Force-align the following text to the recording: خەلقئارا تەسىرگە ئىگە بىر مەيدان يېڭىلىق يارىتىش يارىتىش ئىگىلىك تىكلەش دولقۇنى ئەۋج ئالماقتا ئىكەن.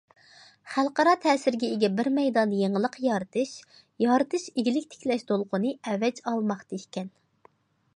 خەلقئارا 0.75 1.11
تەسىرگە 1.25 1.69
ئىگە 1.73 1.89
بىر 1.99 2.09
مەيدان 2.15 2.57
يېڭىلىق 2.61 2.99
يارىتىش 3.05 3.53
يارىتىش 4.07 4.49
ئىگىلىك 4.55 4.89
تىكلەش 4.95 5.31
دولقۇنى 5.33 5.79
ئەۋج 5.93 6.25
ئالماقتا 6.31 6.83
ئىكەن. 6.83 7.17